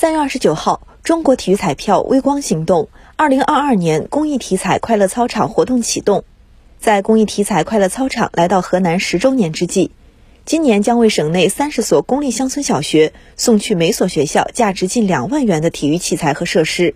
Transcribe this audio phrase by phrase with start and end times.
[0.00, 6.24] 三月二十九号，中国体育彩票微光行动二零二二年公益体彩快乐操场活动启动。
[6.78, 9.90] 在公益体彩快乐操场来到河南十周年之际，
[10.46, 16.94] 今年将为省内三十所公立乡村小学送去每所学校价值近两万元的体育器材和设施。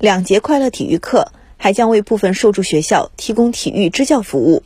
[0.00, 4.64] 两节快乐体育课还将为部分受助学校提供体育支教服务。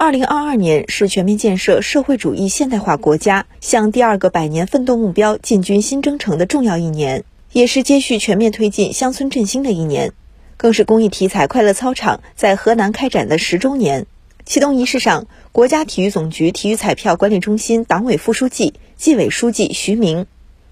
[0.00, 10.12] 二零二二年是全面建设社会主义现代化国家向第二个百年奋斗目标进军新征程的重要一年，也是接续全面推进乡村振兴的一年，
[10.56, 14.06] 更是公益体彩快乐操场在河南开展的十周年。
[14.46, 20.26] 启动仪式上，国家体育总局体育彩票管理中心党委副书记、纪委书记徐明，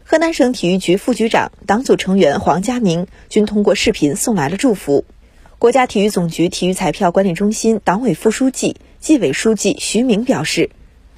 [0.04, 5.04] 河南省体育局副局长、党组成员黄家明均通过视频送来了祝福。
[5.58, 8.76] 国家体育总局体育彩票管理中心党委副书记。
[9.00, 10.70] 纪委书记徐明表示，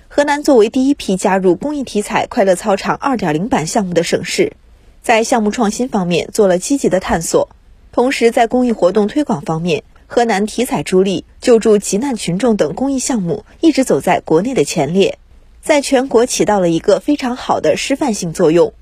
[0.09, 4.53] 河南作为第一批加入公益体彩快乐操场2.0版项目的省市，
[5.01, 7.49] 在项目创新方面做了积极的探索，
[7.93, 15.19] 同时在公益活动推广方面，河南体彩助力、救助急难群众等公益项目一直走在国内的前列，
[15.63, 18.75] 在全国起到了一个非常好的示范性作用。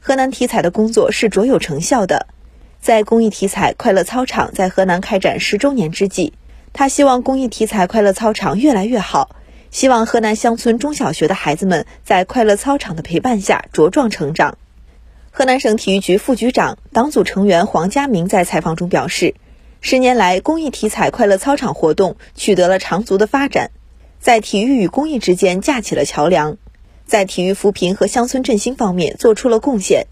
[0.00, 2.28] 河南体彩的工作是卓有成效的，
[2.80, 6.32] 在公益体彩快乐操场在河南开展十周年之际。
[6.74, 9.36] 他希望公益体彩快乐操场越来越好，
[9.70, 14.58] 希望河南乡村中小学的孩子们在快乐操场的陪伴下茁壮成长。
[15.30, 19.36] 河南省体育局副局长、党组成员黄家明在采访中表示，
[19.80, 23.70] 十年来，公益体彩快乐操场活动取得了长足的发展，
[24.18, 26.56] 在体育与公益之间架起了桥梁，
[27.06, 30.08] 在体育扶贫和乡村振兴方面做出了贡献，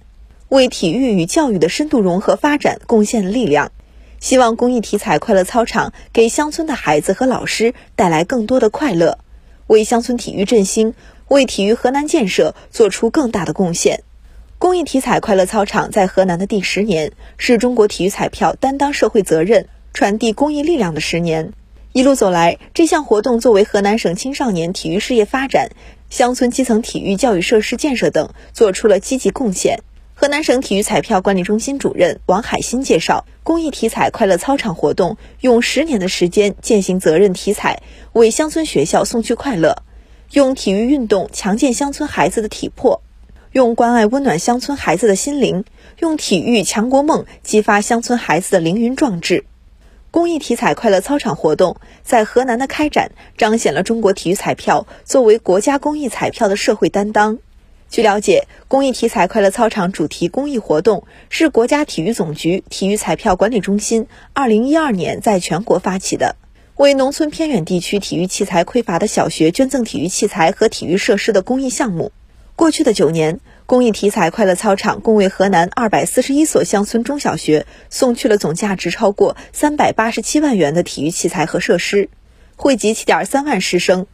[0.49, 3.73] 为体育与教育的深度融合发展贡献了力量。
[4.23, 9.19] 希望公益体彩快乐操场给乡村的孩子和老师带来更多的快乐，
[9.67, 10.95] 为乡村体育振兴、
[11.27, 14.05] 为体育河南建设做出更大的贡献。
[14.59, 21.53] 公益体彩快乐操场在河南的第十年，是中国体育彩票担当社会责任、传递公益力量的十年。
[21.93, 25.71] 一路走来，这项活动作为河南省青少年体育事业发展、
[26.11, 29.81] 乡村基层体育教育设施建设等做出了积极贡献。
[30.23, 39.83] 河南省体育彩票管理中心主任王海新介绍，公益体彩快乐操场活动用十年的时间践行责任体彩，为乡村学校送去快乐；
[40.31, 43.03] 用体育运动强健乡村孩子的体魄，
[43.51, 45.65] 用关爱温暖乡村孩子的心灵，
[45.99, 49.45] 用体育强国梦激发乡村孩子的凌云壮志。
[50.13, 57.41] 公益体彩快乐操场活动在河南的开展，彰显了中国体育彩票作为国家公益彩票的社会担当。
[57.93, 66.37] 据了解，公益体彩快乐操场主题公益活动是国家体育总局体育彩票管理中心二零一二年在全国发起的，
[66.77, 72.13] 为农村偏远地区体育器材匮乏的小学捐赠体育器材和体育设施的公益项目。
[72.57, 82.09] 过去的九年，公益体彩快乐操场共为河南二百四十一所乡村中小学送去了总价值超过三百八十七万元的体育器材和设施，
[82.57, 84.07] 惠及七点三万师生。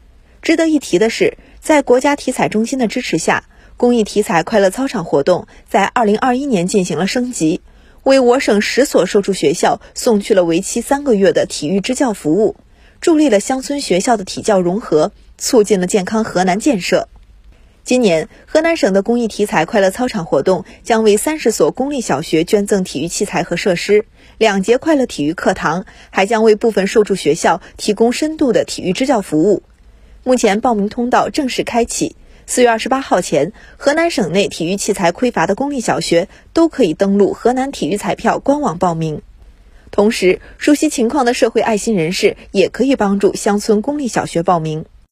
[0.43, 3.45] 值得一提的是，在国家体彩中心的支持下。
[3.79, 7.61] 公益体彩快乐操场活动在二零二一年进行了升级，
[8.03, 12.57] 为我省十所受助学校送去了为期三个月的体育支教服务，
[13.01, 17.09] 助力了乡村学校的体教融合，促进了健康河南建设。
[17.85, 24.07] 今年，河南省的公益体彩快乐操场活动将为三十所公立小学捐赠体育器材和设施，
[24.39, 29.63] 两节快乐体育课堂还将为部分受助学校提供深度的体育支教服务。
[30.25, 32.17] 目前，报名通道正式开启。
[32.51, 39.21] 四月二十八号前，河南省内体育器材匮乏的公立小学都可以登录河南体育彩票官网报名。
[39.91, 44.87] 同时，熟悉情况的社会爱心人士也可以帮助乡村公立小学报名。